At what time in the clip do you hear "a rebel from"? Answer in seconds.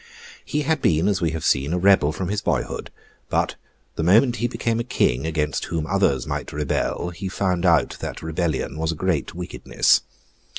1.73-2.29